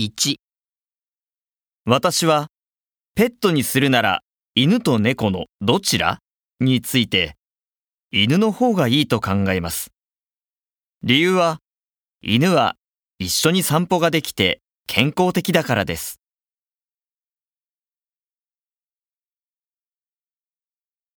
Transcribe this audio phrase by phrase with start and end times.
[0.00, 0.36] 1
[1.84, 2.46] 私は
[3.14, 4.20] ペットにするなら
[4.54, 6.20] 犬と猫のどちら？
[6.60, 7.36] について
[8.10, 9.90] 犬の方がいいと考えます。
[11.02, 11.58] 理由は
[12.22, 12.76] 犬は
[13.18, 16.21] 一緒に散歩ができて健康的だからです。